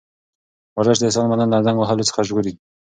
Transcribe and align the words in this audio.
ورزش 0.77 0.97
د 0.99 1.03
انسان 1.07 1.25
بدن 1.31 1.47
له 1.51 1.59
زنګ 1.65 1.77
وهلو 1.79 2.07
څخه 2.09 2.21
ژغوري. 2.27 2.53